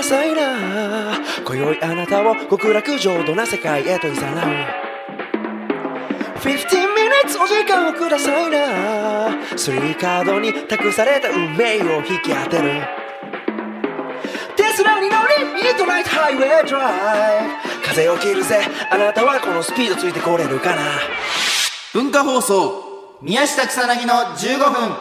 [0.00, 1.18] ださいな。
[1.44, 4.16] 今宵あなたを極楽浄土な世界へと誘う
[6.40, 6.56] 15
[6.96, 9.28] minutes お時間をくださいな。
[9.56, 12.80] 3カードに託された運命を引き当てる。
[14.56, 17.48] テスラに乗りミッドナイトハイウェイドライ
[17.82, 17.86] ブ。
[17.86, 18.60] 風を切るぜ。
[18.90, 20.82] あなたはこのスピードついてこれるかな。
[21.92, 24.96] 文化放送宮下草薙の15分。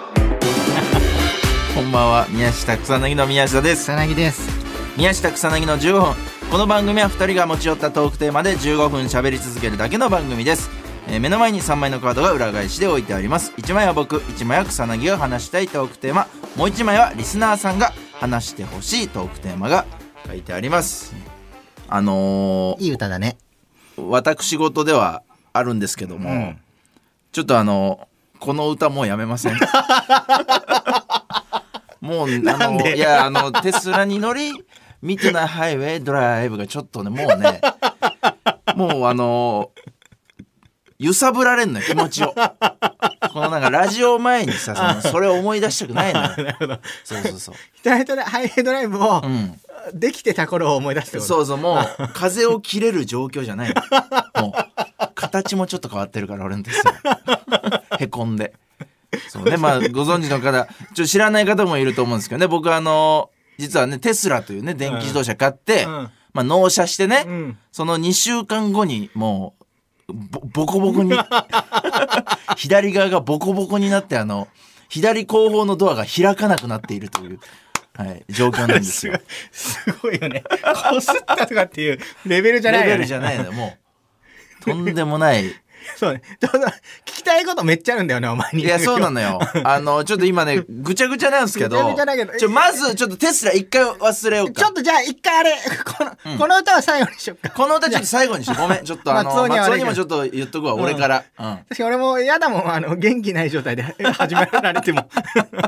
[1.73, 3.83] こんばんは宮下草薙の宮下です。
[3.83, 4.58] 草薙です
[4.97, 6.15] 宮下草薙の15分
[6.51, 10.69] この番組は2人が持ち寄ったトークテーマで15分喋り続けるだけの番組です、
[11.07, 13.51] えー目の前に3枚のカードが裏返しで置いてあります。
[13.57, 16.27] 1枚は僕1枚は草薙が話したいトークテーマ。
[16.55, 19.87] もう1枚はリスナーさんが話してほしいトークテーマが
[20.27, 21.15] 書いてあります。
[21.87, 23.37] あのーいい歌だね。
[23.97, 26.57] 私事ではあるんですけども、うん。
[27.31, 28.07] ちょっとあの
[28.39, 29.57] この歌もうやめません？
[32.01, 34.53] もうあのいやあのテスラに乗り
[35.01, 37.61] ミッドナイトハイウェイドライブがちょっとねもうね
[38.75, 39.71] もうあの
[40.99, 42.33] 揺さぶられんのよ気持ちを。
[43.31, 46.79] このなんかラジオ前にさそのそれを思い出したくないのよ。
[47.05, 47.95] そうそうそう、ヒハ
[48.41, 49.57] イヘイドライブをうん、
[49.93, 53.73] できてた頃を思い出してそうそうもう風を切れる状況じゃない
[54.35, 57.83] のもう形もちょっと変わってるから俺のテスラ。
[57.97, 58.53] へこんで
[59.27, 59.57] そうね。
[59.57, 62.47] まあご存知の方ちょっと知らない方もいると思うんですけどね。
[62.47, 66.09] 僕あの実はねテスラというね電気自動車買って、うん。
[66.31, 67.57] まあ、納車してね、うん。
[67.71, 69.55] その2週間後にも
[70.07, 71.11] うボボコボコに
[72.57, 74.47] 左側がボコボコになってあの
[74.89, 77.39] 左後方のドアが開かなくなっているという、
[77.95, 79.19] はい、状況なんですよ。
[79.51, 80.43] すごいよね。
[80.91, 82.91] こすったとかっていうレベルじゃないよね。
[82.91, 83.51] レベルじゃないのよ。
[83.51, 83.77] も
[84.61, 85.45] うとんでもない
[85.95, 86.21] そうね。
[87.05, 88.63] 聞きたいことめっちゃあるんだよねお前に。
[88.63, 89.39] いやそうなのよ。
[89.63, 94.61] あのちょっと今ねぐちゃぐちゃなんですけどぐちゃぐちゃだけどちょまずちょっとテスラ一回忘れようか。
[94.61, 97.49] ちょっとじゃあ一回あれこの,、この歌は最後にしよっか。
[97.49, 98.85] この歌ちょっと最後にしてごめん。
[98.85, 105.09] ちょっとあの松尾に松尾にもちょっと言っとくわ俺から、うん、確かに俺も嫌だもんあの元気ない状態で始められても。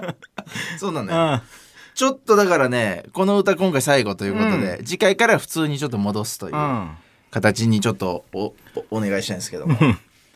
[0.80, 1.34] そうなのよ。
[1.34, 1.42] うん。
[1.94, 6.56] ちょっとだからねこの歌今回最後ということで、次回から普通にちょっと戻すという。
[6.56, 6.98] うん
[7.32, 8.54] 形にちょっとお
[8.92, 9.78] おお願いしたいんですけども。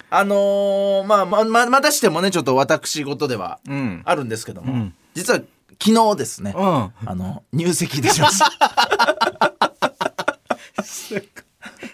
[0.09, 4.01] あのーまあまままたしてもねちょっと私事ではうん。
[4.05, 4.93] あるんですけども、うん。
[5.13, 5.41] 実は
[5.83, 6.63] 昨日ですね、うん。
[6.63, 8.49] あの入籍いたしました。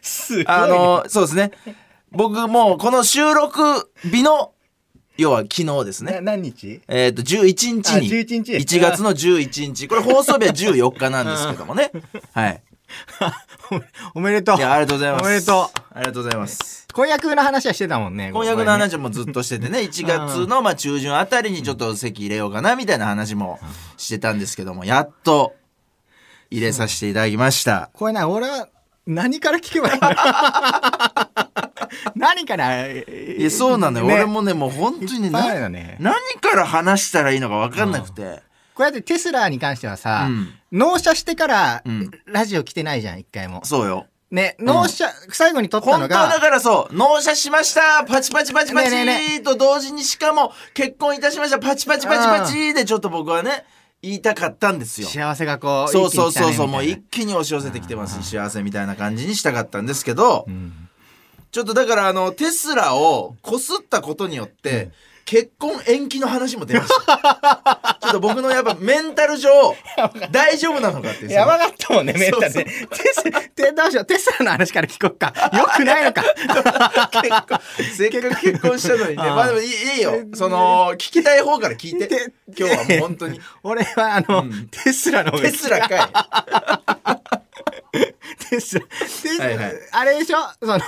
[0.02, 1.52] すごい、ね、あのそうですね。
[2.12, 4.54] 僕もうこの収録日の
[5.18, 6.82] 要は昨日ですなね何日？
[6.88, 7.82] えっ、と11日に。
[7.82, 8.54] あ11日。
[8.54, 9.88] 1月の11日。
[9.88, 11.92] これ放送日は14日なんですけどもね。
[12.34, 12.62] はい
[14.16, 14.58] おめでとう。
[14.58, 15.24] いやありがとうございます。
[15.24, 16.88] おめでとありがとうございます。
[16.94, 23.60] 婚約の話はしてたもんね婚約の話もずっとしててね 1月のまあ中旬あたりにちょっと席入れようかなみたいな話も
[23.98, 25.54] してたんですけどもやっと
[26.50, 27.90] 入れさせていただきました。
[27.94, 28.68] これな俺は
[29.08, 30.10] 何から聞けばいいの？
[32.16, 32.88] 何から？
[32.88, 34.14] いそうなのよ、ね。
[34.14, 35.98] 俺もねもう本当にねね。
[36.00, 38.42] 何から話したらいいのか分かんなくて、
[38.74, 40.54] こうやってテスラに関してはさ、うん。
[40.72, 42.12] 納車してからうん。
[42.26, 43.66] ラジオ来てないじゃん一回も。
[43.66, 44.08] そうよ。
[44.32, 46.96] ね納車、最後に撮ったの本当はだがからそう。
[46.96, 48.06] 納車しました。
[48.06, 51.60] パチパチパチパチねえねえねと同時にしかも結婚いたしました。
[51.60, 53.66] パチパチパチパチでちょっと僕はね
[54.02, 55.08] 言いたかったんですよ。
[55.08, 56.68] 幸せがこうそうそうそうそう。
[56.68, 58.24] もう一一気に押し寄せてきてます。
[58.24, 60.88] 幸せみたいな感じにしたかったんですけど、気に来たねみ
[61.52, 64.92] ちょっとだからあのテスラをこすったことによって、
[65.26, 67.98] 結婚延期の話も出ました。
[68.02, 69.50] ちょっと僕のやっぱメンタル上
[70.32, 72.66] 大丈夫なのかってやばかったもんねメンタルね。
[73.56, 74.06] テどうしよう。
[74.06, 75.34] テスラの話から聞こっか。
[75.58, 76.24] よくないのか。
[77.96, 79.16] せっかく結婚したのにね。
[79.24, 80.14] まあでもいいいいよ。
[80.34, 82.08] その聞きたい方から聞いて。
[82.08, 83.40] て今日はもう本当に。
[83.64, 84.68] 俺はあの、うん。
[84.70, 86.10] テスラのテスラか
[88.50, 89.74] テスラテスラはいはい。
[89.92, 90.38] あれでしょ？
[90.60, 90.80] その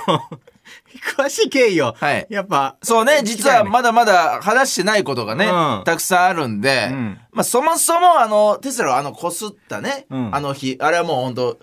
[0.98, 2.26] 詳しい経緯を、はい。
[2.30, 5.82] やっぱいそうね実はまだまだ話してないことがね、うん。
[5.84, 7.18] たくさんあるんで、うん。
[7.32, 10.34] まあそもそもあのテスラはあのこすったね、うん。
[10.34, 11.58] あの日あれはもう本当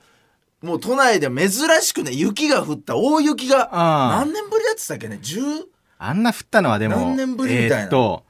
[0.61, 1.49] もう都内で珍
[1.81, 5.63] しくね雪が降った大雪が何年ぶりだってたっけね10
[5.97, 7.77] あんな降ったのはでも何年ぶりみたいな。
[7.77, 8.23] えーっと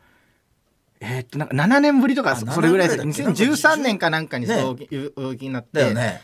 [1.04, 3.00] えーっとなんか7年ぶりとかあそれぐらいです。
[3.02, 4.56] 7年ぶりだっけ2013年かなんかにね。
[4.60, 6.22] そういう大雪になってだよね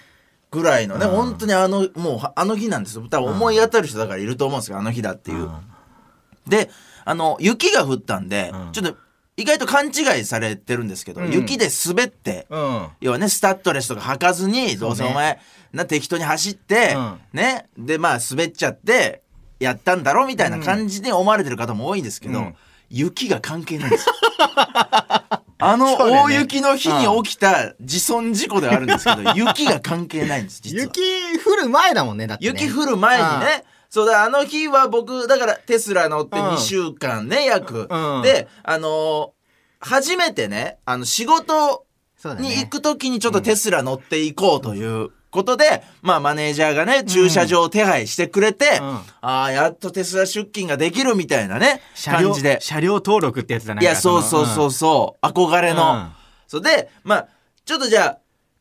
[0.57, 0.97] ぐらいの。
[0.97, 1.11] ね、うん。
[1.11, 3.07] 本当にあのもうあの日なんですよ。
[3.09, 5.49] 多分思い当たる人だからいると思うんですけどあの日だっていう、
[6.47, 6.69] で
[7.05, 8.71] あの雪が降ったんで、うん。
[8.71, 8.97] ちょっと
[9.37, 11.31] 意外と勘違いされてるんですけど、うん。
[11.31, 12.87] 雪で滑って、うん。
[13.01, 15.39] 要はねスタッドレスとか履かずにどうせお前
[15.73, 17.19] な適当に走って、うん。
[17.33, 17.69] ね。
[17.77, 19.21] でまあ滑っちゃって
[19.59, 22.55] やったんだろみたいな感じで思われてる方も多いんですけど、うん。
[22.89, 24.15] 雪が関係ないんですよ
[25.59, 30.83] あの大雪の日に起きた自損事故ではあるんですけど、雪が関係ないんです、実は。
[30.83, 31.01] 雪
[31.39, 32.51] 降る前だもんね、だって、ね。
[32.59, 38.21] 雪降る前にね、そうだ、あの日は僕、だからテスラ乗ってうん2週間ね、約うん。
[38.21, 39.37] で、あのー
[39.79, 41.85] 初めてね、あの、仕事。
[42.39, 52.57] に行くときにちょっとテスラ乗っていこうということで、まあマネージャーがね、駐車場を手配してくれて、うんああ、やっとテスラ出勤ができるみたいなね、感じで。
[52.61, 53.81] 車両登録ってやつだね。
[53.81, 55.93] いや、そうそうそうそう、憧れの。
[55.93, 56.17] うん
[56.47, 57.27] そうで、まあ、
[57.65, 58.17] ちょっとじゃあ、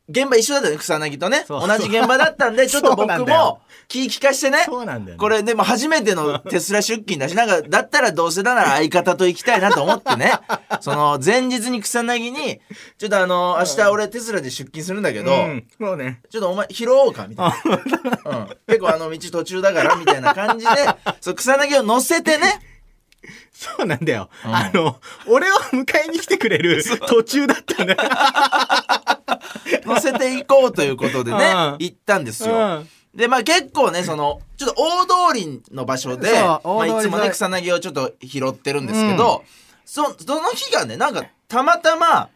[0.09, 1.45] 現場一緒だったね、草薙とね。
[1.49, 4.63] 同じ現場だったんで、 ちょっと僕も気利かしてね。
[4.65, 10.31] そうなんだよねこれでも初めてのテスラ出勤だし、なんか、だったらどうせだなら相方と行きたいなと思ってね。
[10.79, 12.61] その、前日に草薙に、
[12.97, 16.21] ちょっとあの、明日俺テスラで出勤するんだけど、ううね。
[16.29, 18.31] ちょっとお前拾おうかみたいな。
[18.31, 20.71] うん、結構あの道途中だからみたいな感じで、
[21.19, 22.61] そう草薙を乗せてね。
[23.51, 24.29] そうなんだよ。
[24.45, 27.99] うんあの、俺を迎えに来てくれる途中だったんだよ。
[29.85, 31.75] 乗せていこうということでね、うん。
[31.79, 32.55] 行ったんですよ。
[32.55, 32.89] うん。
[33.15, 39.43] で、まあ結構ね、その、ちょっと大通りの場所で、まあいいつもね、草薙をちょっと拾ってるんですけど、
[39.85, 42.29] そ、その日がね、なんかたまたま、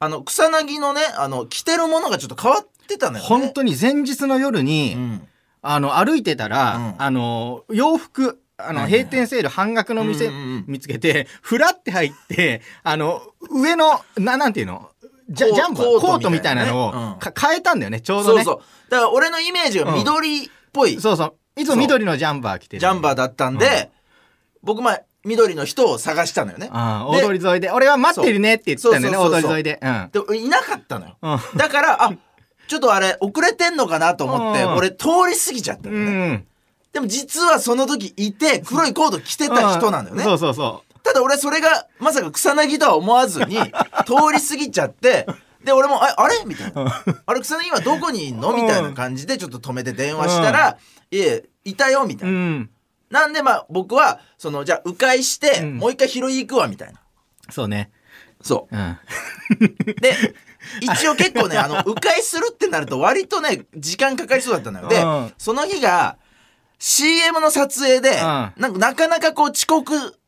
[0.00, 3.28] あの、草薙のね、あの、着てるものがちょっと変わってたのよね。
[3.28, 5.28] 本当に前日の夜に、うん。
[5.62, 6.94] あの、歩いてたら、うん。
[6.98, 10.64] あの、洋服、あの、閉店セール半額の店うんうんうん。
[10.66, 14.90] 見つけて、ふらって入って、あの、上の、な、なんていうの？
[15.32, 16.92] ジャンバーコートみたいなのを
[17.38, 18.44] 変えたんだよね、ちょうどね。
[18.44, 18.90] そうそう。
[18.90, 21.60] だから俺のイメージが緑っぽい、そうそう。
[21.60, 22.80] いつも緑のジャンバー着てる。
[22.80, 23.90] ジャンバーだったんで、
[24.62, 26.68] 僕、まあ、緑の人を探したのよね。
[26.72, 27.70] ああ、で大通り沿いで。
[27.70, 29.80] 俺は待ってるねって言ってたんだよね、大通り沿いで。
[29.82, 30.10] うん。
[30.10, 31.16] で、いなかったのよ。
[31.22, 32.12] うんだから、あ、
[32.68, 36.32] ちょっとあれ、遅れてんのかなと思って、うん俺通り過ぎちゃったのうね。
[36.34, 36.46] ん。
[36.92, 40.24] でも実はその時いて、黒いコート着てた人なんだよね。
[40.24, 43.56] そうそうそただ俺それが、まさか草薙とは思わずに、
[44.06, 45.26] 通り過ぎちゃって、
[45.64, 46.42] で、俺も、ああれ？
[46.44, 47.02] みたいな。
[47.24, 48.52] あれ、草薙今どこにいんの？
[48.52, 50.76] みたいな感じでちょっと止めて電話したら、
[51.10, 52.28] いえ、いたよ、みたう。
[52.28, 52.40] いうな。
[52.40, 52.70] ん。
[53.10, 57.00] なんでまあ僕は、その、じゃあ迂回して、うんもう一回拾い行くわ、みたいな。
[57.50, 57.90] そうね。
[58.42, 58.80] そうん。
[58.80, 59.94] う。
[60.00, 60.16] で、
[60.80, 64.88] 一応結構ね、 あの、迂回するってなると割とね、時間かかりそうだったのよ。
[64.88, 66.16] でうん、その日が、
[66.78, 70.18] CM の撮影で、んなんかなかなかこう遅刻、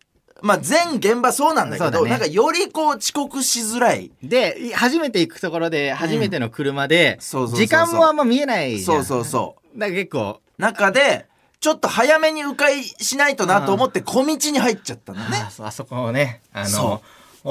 [0.45, 4.13] まあ全現場そうなんだけど、ねなんかよりこう遅刻しづらい。
[4.23, 8.79] で、い初めて行くところで、初めての車で、時間もあんま見えない。
[8.81, 9.79] そうそうそう。
[9.79, 11.25] だから結構、中で、
[11.61, 15.51] ちょっと早めに迂回しないとなと思って小道に入っちゃったのねあ。
[15.51, 17.03] そあそこをね、あその、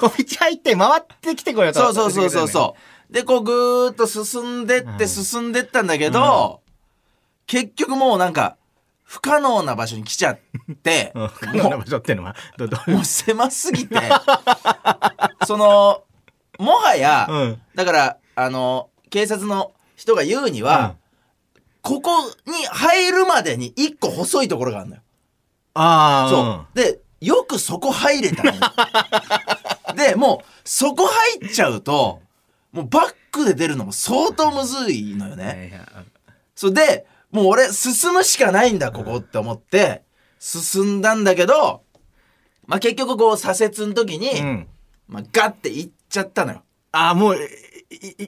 [0.00, 1.80] 小道入って回ってきてこようと。
[1.80, 2.76] そうそうそうそうそ
[3.10, 3.12] う。
[3.12, 6.62] で、こうぐーっと進んでってうん進んでったんだけど、
[7.46, 8.56] 結局もうなんか、
[9.08, 10.38] 不可能な場所に来ちゃっ
[10.82, 11.28] て、 うん。
[11.28, 12.36] 不可能な場所っていうのは、
[12.86, 13.96] もう狭すぎて、
[15.46, 16.02] その、
[16.58, 20.96] もはや、うんだから、あの、警察の人が言うには、
[21.80, 22.10] ここ
[22.46, 25.02] に入るまでに一個細いところがあるのよ。
[25.72, 26.76] ああ、そう。
[26.76, 28.60] で、よくそこ入れたのよ。
[29.96, 32.20] で、もう、そこ入っちゃうと、
[32.72, 35.38] もうバックで出るのも相当むずいのようん。
[35.38, 35.80] ね。
[36.54, 40.02] そうで、もう俺進むしかないんだ、ここって思って、
[40.38, 41.82] 進んだんだけど、
[42.66, 44.66] まあ、結局こう左折の時に、うん。
[45.08, 46.62] まあ、ガッて行っちゃったのよ。
[46.92, 47.38] ああ、もう、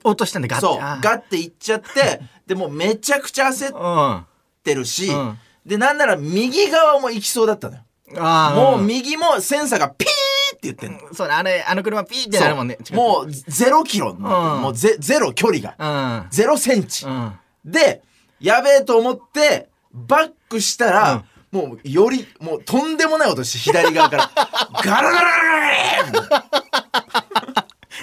[0.04, 0.66] 落としたんだ、ガッて。
[0.66, 4.26] そう、ガッて行っちゃって、 でもうめちゃくちゃ焦っうん。
[4.62, 7.82] てるし、うんで、なんなら右側も行きそうだったのよ。
[8.18, 11.00] ああ、もう右もセンサーがピーって言ってんの。
[11.14, 12.78] そうだ、あれ、あの車ピーってなるもんね。
[12.82, 15.74] そうもうゼロキロ、んもうゼゼロ距離が。
[15.78, 16.30] うん。
[16.30, 17.04] ゼロセンチ。
[17.06, 17.32] うん。
[17.64, 18.02] で、
[18.40, 24.30] やべえと思って、バックしたら、もうより、もうとんでもない音して左側から、
[24.82, 26.50] ガラガラガラガラ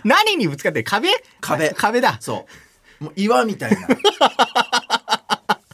[0.03, 1.09] 何にぶつかってる壁？
[1.41, 2.17] 壁壁だ。
[2.19, 2.45] そ
[3.01, 3.03] う。
[3.05, 3.87] もう岩みたいな。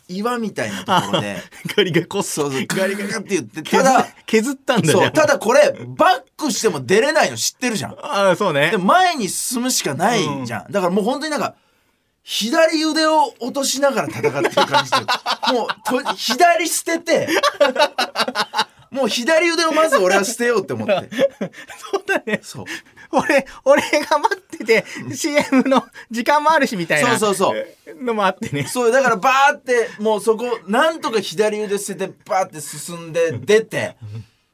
[0.09, 1.37] 岩みたいなところで、
[1.75, 7.91] ガリがこっそうそう、ガリガリガリって言って、削ただ、削ったんだそう、じゃんただこれ、バックしても出れないの知ってるじゃん。
[7.93, 8.77] ああ、そうねで、。
[8.77, 10.71] 前に進むしかないじゃん。
[10.71, 11.55] だからもう本当になんか、
[12.23, 14.43] 左腕を落としながら戦ってる感
[14.85, 14.97] じで、
[15.53, 17.27] もうと、左捨てて、
[18.91, 20.93] もう左腕をまず俺は捨てようって思って。
[21.91, 22.39] そうだね。
[22.43, 22.65] そう。
[23.11, 27.17] 俺、俺が待ってて、CM の時間もあるしみたいな。
[27.19, 27.57] そうそう
[27.91, 28.03] う。
[28.03, 28.65] のもあってね。
[28.67, 33.97] そう、だからバーって、もうそこ、なんとか左腕捨てて、バーって進んで、出て、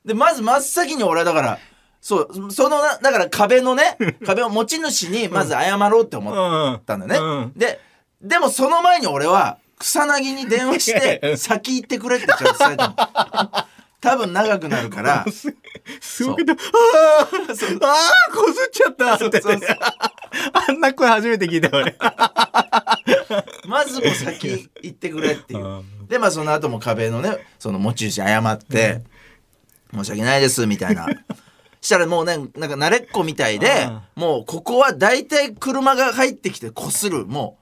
[0.06, 1.60] で、まず真っ先に俺はだから、
[2.02, 7.44] そう、そのな、だから壁のね、 壁を持ち主にまず謝ろうって思ったんだよね。
[7.44, 7.54] うん。
[7.60, 7.80] で、
[8.22, 12.96] でもその前に俺は、草薙に電話しうて、ん先行ってくれってちゃんと伝えたの。
[14.02, 15.26] 多分長くなるから。
[16.00, 17.26] すごいああ、ああ、
[18.34, 19.24] こすっちゃったって。
[19.24, 19.78] そうそうそう。
[20.68, 21.96] あんな声初めて聞いたよ俺。
[23.68, 25.80] まずもう先行ってくれっていう。
[25.80, 29.02] うでまあその後も壁のねその持ち主謝って
[29.94, 31.06] 「申し訳ないです」みたいな
[31.82, 37.58] したらもうねなんか慣れっこみたいでもうここは大体車が入ってきてこするも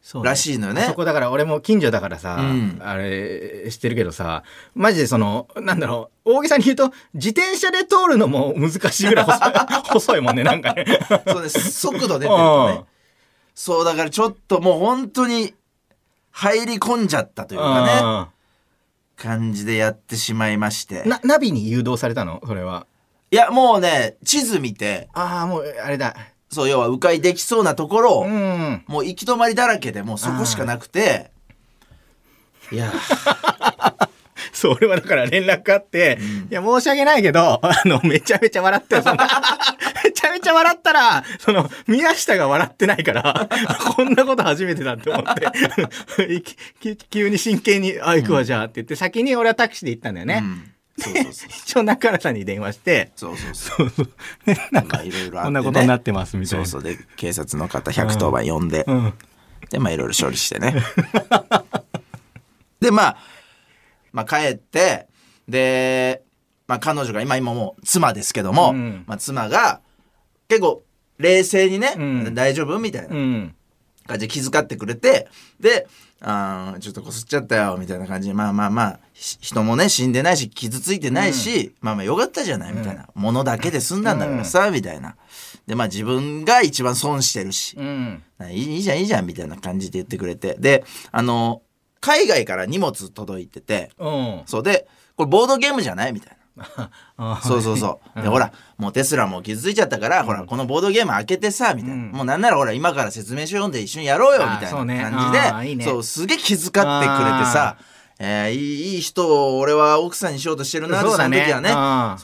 [0.00, 0.82] そうらしいのよね。
[0.82, 2.80] そこだから俺も近所だからさ、うん。
[2.80, 9.52] あれ知ってるけどさマジでそのなんだろう大げさに言うと自転車で通るのも難しいぐらい細い
[9.90, 10.84] 細いもんねなんかね。
[11.26, 12.74] うそうね速度出てるとね。
[12.76, 12.84] うん。
[13.52, 15.54] そうだからちょっともう本当に
[16.30, 18.36] 入り込んじゃったというかね。
[19.16, 21.02] 感じでやってしまいまして。
[21.04, 22.40] なナビに誘導されたの？
[22.46, 22.86] それは。
[23.36, 25.10] いやもうね地図見て。
[25.12, 26.16] ああもうあれだ。
[26.48, 28.82] そう要は迂回できそうなところを、うん。
[28.86, 31.30] もう行き止まりだらけでもうそこしかなくて。
[32.72, 32.90] いや。
[34.54, 36.18] そう、俺はだから連絡あって、
[36.50, 39.16] いや、申し訳ないけど、あの、めちゃめちゃ笑ってよ、その
[40.02, 43.48] めちゃめちゃ笑ったら、その、宮下が笑ってないから、
[43.94, 45.34] こんなこと初めてだって思っ
[46.16, 50.40] て、いきき急に真剣に、あ、行くわ、じゃあって言って、先に俺はタクシーで行ったんだよね。
[50.42, 50.72] うん
[51.64, 53.90] 一応中原さんに電話して、そうそうそう。
[53.90, 54.10] そうそ
[54.46, 54.50] う。
[54.50, 55.44] ね、なんか、まあいろいろあってね。
[55.44, 56.64] こんなことになってます、みたいな。
[56.66, 56.92] そうそう。
[56.92, 59.14] で警察の方110番呼んで、うん。
[59.70, 60.74] でまあいろいろ処理してね。
[62.80, 63.16] でまあ
[64.12, 65.06] まあ帰って
[65.48, 66.22] で
[66.66, 69.04] まあ彼女が今今もう妻ですけども、うん。
[69.06, 69.80] まあ、妻が
[70.48, 70.82] 結構
[71.18, 72.34] 冷静にね、うん。
[72.34, 72.78] 大丈夫？
[72.78, 73.54] みたいなうん。
[74.06, 75.26] 感じで気遣ってくれて
[75.58, 75.86] で
[76.20, 78.28] あーちょっとこすっちゃったよみたいな感じ。
[78.28, 85.16] でまあまあまあひ人もね死んでないし傷ついてないし、まあまあよかったじゃないみたいな、ものだけで済んだんだからさ、みたいな
[85.66, 88.22] でまあ自分が一番損してるし、うん。
[88.50, 90.56] いいいいじゃんいいじゃんみたいな感じで言ってくれて。
[90.58, 91.62] であの
[92.00, 93.90] 海外から荷物届いてて。
[93.98, 94.42] うん。
[94.46, 96.12] そうでこれボードゲームじゃない？
[96.12, 96.36] みたいな。
[97.18, 98.22] あ そうそうそう。
[98.22, 101.94] で、ほら、もうテスラも傷ついちゃったから、ほら、このボードゲーム開けてさ、みたいな。
[101.94, 102.10] うん。
[102.12, 105.38] もうなんならほら、今から説明書読んで一緒にやろうよ、みたいな感じで、
[105.84, 106.84] そう、すげえ気遣ってくれて
[107.52, 107.76] さ、
[108.18, 111.68] えーいい人を俺は奥さんにしようとしてるなって、その時はね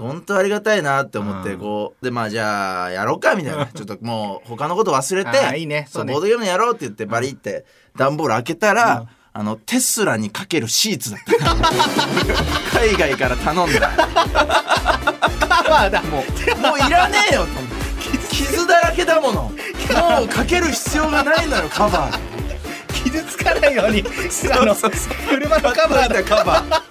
[0.09, 1.61] 本当ありがたいなって思って、うん。
[1.61, 3.67] こう、で、まあじゃあ、やろうか、みたいな。
[3.67, 5.87] ちょっともう、他のこと忘れて、あーいいね。
[5.91, 11.55] そ、そうボードゲームやろうって言って、バリって、段ボール開けたら、あの、テスラにかけるシーツだった。
[12.79, 13.91] 海外から頼んだ。
[15.49, 16.03] カバーだ。
[16.03, 16.61] もう。
[16.61, 17.47] もういらねえよ
[18.31, 19.53] 傷だらけだものも
[20.25, 22.19] うかける必要がないのよカバー
[23.05, 24.05] 傷つかないように、
[24.51, 26.25] あの、車のカバーだ。
[26.25, 26.83] カバー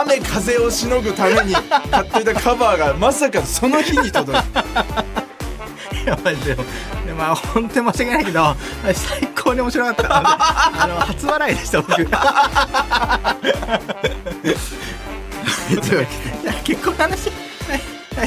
[0.00, 6.62] 雨風をしのぐために買っていたカバーがまさかその日に届いたいやマジでで
[7.16, 8.56] まあ本当に申し訳ないけど
[8.94, 11.94] 最高に面白かったあの初笑いでした僕。
[16.64, 17.30] 結婚の話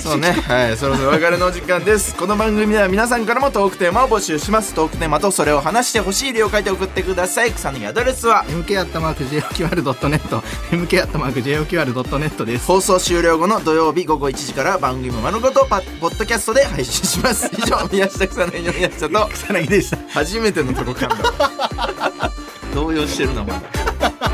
[0.01, 0.31] そうね。
[0.31, 0.77] はい。
[0.77, 2.15] そろそろお別れのお時間です。
[2.15, 4.75] この番組では皆さんからもトークテーマを募集します。
[4.75, 7.51] トークテーマとそれを話してほしい理由を書いて送ってください。
[7.51, 10.41] 草薙アドレスは MK アットマーク JOQR.net
[10.71, 12.67] MK アットマーク JOQR.net です。
[12.67, 17.49] 放送終了後の土曜日午後1時から番組丸ごとパポッドキャストで配信します。
[17.57, 19.97] 以上宮下草薙の宮下と草薙でした。
[20.09, 22.31] 初めてのとこ噛んだ。
[22.75, 24.28] 動揺してるなまだ